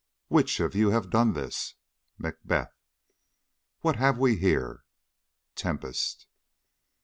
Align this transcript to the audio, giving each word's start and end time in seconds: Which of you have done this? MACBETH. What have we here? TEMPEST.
Which 0.29 0.59
of 0.59 0.73
you 0.73 0.89
have 0.89 1.11
done 1.11 1.33
this? 1.33 1.75
MACBETH. 2.17 2.73
What 3.81 3.97
have 3.97 4.17
we 4.17 4.35
here? 4.37 4.83
TEMPEST. 5.53 6.25